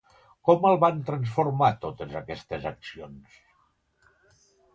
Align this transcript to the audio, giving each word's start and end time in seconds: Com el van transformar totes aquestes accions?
Com 0.47 0.63
el 0.69 0.77
van 0.83 1.03
transformar 1.09 1.69
totes 1.83 2.15
aquestes 2.21 2.67
accions? 2.71 3.37